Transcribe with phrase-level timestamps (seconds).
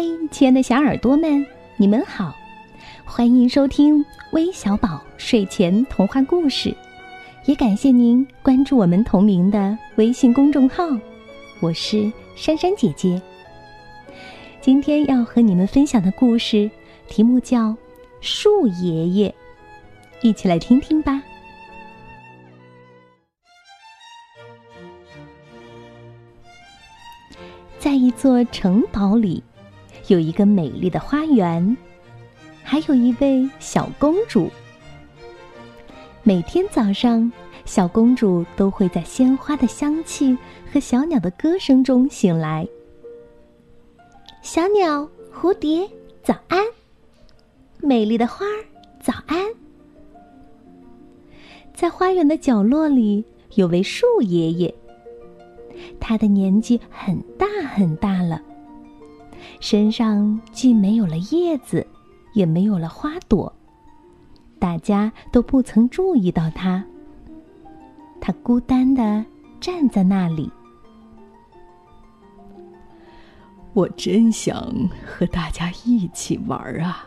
[0.00, 2.34] 嗨，亲爱的小耳朵们，你们好，
[3.04, 6.74] 欢迎收听微小宝睡前童话故事，
[7.44, 10.84] 也感谢您关注我们同名的微信公众号，
[11.60, 13.20] 我是珊珊姐姐。
[14.62, 16.70] 今天要和你们分享的故事
[17.06, 17.68] 题目叫
[18.22, 19.28] 《树爷爷》，
[20.26, 21.22] 一起来听听吧。
[27.78, 29.42] 在一座城堡里，
[30.08, 31.76] 有一个美丽的花园，
[32.62, 34.50] 还有一位小公主。
[36.22, 37.30] 每天早上，
[37.64, 40.36] 小公主都会在鲜花的香气
[40.72, 42.66] 和小鸟的歌声中醒来。
[44.42, 45.88] 小鸟、蝴蝶，
[46.22, 46.58] 早安！
[47.78, 48.64] 美丽的花儿，
[49.00, 49.46] 早安！
[51.74, 54.74] 在花园的角落里，有位树爷爷。
[55.98, 58.42] 他的年纪很大很大了，
[59.60, 61.86] 身上既没有了叶子，
[62.32, 63.52] 也没有了花朵，
[64.58, 66.82] 大家都不曾注意到他。
[68.20, 69.24] 他孤单的
[69.60, 70.50] 站在那里。
[73.72, 74.72] 我真想
[75.06, 77.06] 和大家一起玩啊，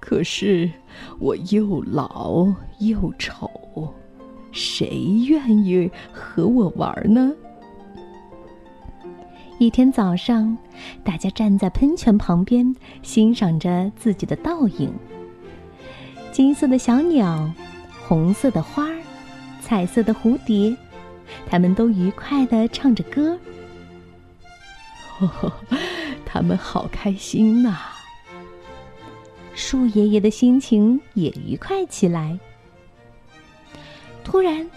[0.00, 0.70] 可是
[1.18, 2.46] 我又老
[2.80, 3.48] 又丑。
[4.50, 7.32] 谁愿意和我玩呢？
[9.62, 10.58] 一天早上，
[11.04, 14.92] 大家站在喷泉旁边，欣赏着自己的倒影。
[16.32, 17.48] 金色的小鸟，
[18.08, 18.98] 红色的花儿，
[19.60, 20.76] 彩色的蝴蝶，
[21.46, 23.38] 他们都愉快的唱着歌。
[25.20, 25.52] 哦，
[26.26, 27.76] 他们好开心呐！
[29.54, 32.36] 树爷爷的心情也愉快起来。
[34.24, 34.68] 突然，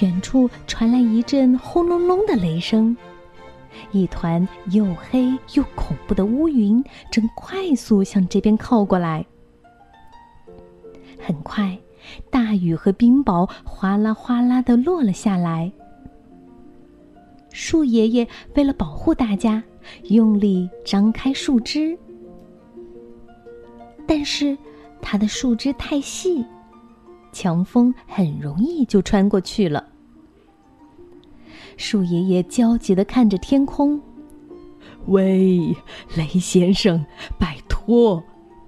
[0.00, 2.94] 远处传来一阵轰隆隆的雷声，
[3.92, 9.24] 一团又黑又恐怖的乌云正快速向这边靠过来。
[11.20, 11.78] 很快，
[12.30, 15.70] 大雨和冰雹哗啦哗啦的落了下来。
[17.50, 19.62] 树爷爷为了保护大家，
[20.04, 21.98] 用力张开树枝，
[24.06, 24.56] 但是
[25.02, 26.44] 他的树枝太细。
[27.30, 29.86] 强风很容易就穿过去了。
[31.78, 33.98] 树爷爷焦急的看着天空，
[35.06, 35.74] 喂，
[36.16, 37.06] 雷先生，
[37.38, 38.22] 拜托，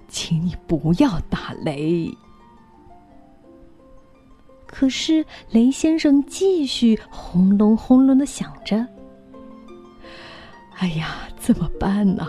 [0.07, 2.09] 请你不要打雷。
[4.65, 8.87] 可是雷先生继续轰隆轰隆的响着。
[10.77, 12.25] 哎呀，怎么办呢？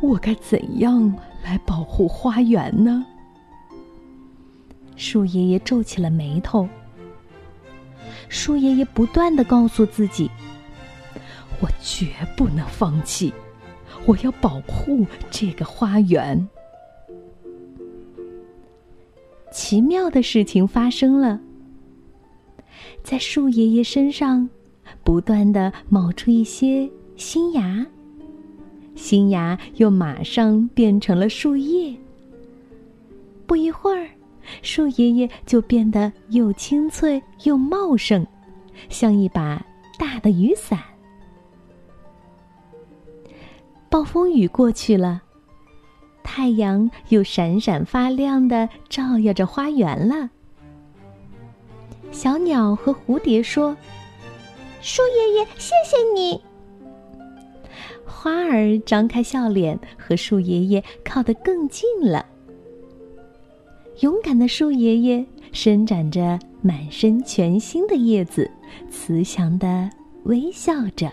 [0.00, 1.14] 我该怎样
[1.44, 3.04] 来保护花园呢？
[4.96, 6.66] 树爷爷皱起了眉头。
[8.32, 10.28] 树爷爷不断的告诉自己
[11.60, 13.30] ：“我绝不能放弃，
[14.06, 16.48] 我要保护这个花园。”
[19.52, 21.38] 奇妙的事情发生了，
[23.04, 24.48] 在树爷爷身上
[25.04, 27.84] 不断的冒出一些新芽，
[28.94, 31.94] 新芽又马上变成了树叶。
[33.46, 34.08] 不一会儿。
[34.62, 38.26] 树爷爷就变得又清脆又茂盛，
[38.88, 39.64] 像一把
[39.98, 40.78] 大的雨伞。
[43.88, 45.22] 暴风雨过去了，
[46.22, 50.30] 太阳又闪闪发亮的照耀着花园了。
[52.10, 53.76] 小鸟和蝴蝶说
[54.80, 56.42] ：“树爷爷，谢谢你。”
[58.06, 62.24] 花儿张开笑脸，和树爷爷靠得更近了。
[64.00, 68.50] 勇敢的树爷爷伸展着满身全新的叶子，
[68.90, 69.88] 慈祥的
[70.24, 71.12] 微笑着。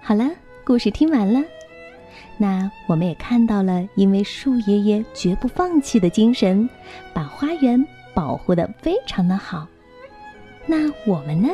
[0.00, 0.30] 好了，
[0.64, 1.42] 故事听完了，
[2.38, 6.68] 那我们也看到了，因为树爷爷绝不放弃的精神，
[7.12, 9.66] 把花园保护的非常的好。
[10.64, 11.48] 那我们呢，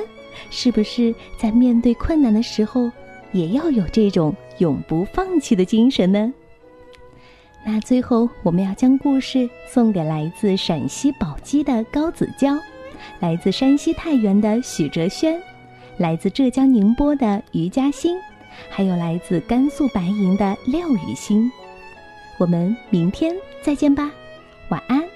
[0.51, 2.91] 是不是在面对困难的时候，
[3.35, 4.35] 也要有这种？
[4.59, 6.33] 永不放弃的精神呢？
[7.67, 12.57] 那最后，我们要将故事送给来自陕西宝鸡的高子娇，
[13.19, 15.43] 来自山西太原的许哲轩，
[15.97, 18.17] 来自浙江宁波的于嘉欣，
[18.71, 21.51] 还有来自甘肃白银的廖雨欣。
[22.39, 24.09] 我们明天再见吧，
[24.69, 25.14] 晚安。